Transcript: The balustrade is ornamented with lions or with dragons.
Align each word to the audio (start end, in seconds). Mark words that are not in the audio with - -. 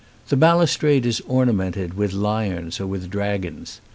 The 0.29 0.35
balustrade 0.35 1.05
is 1.05 1.21
ornamented 1.27 1.93
with 1.93 2.11
lions 2.11 2.79
or 2.79 2.87
with 2.87 3.11
dragons. 3.11 3.81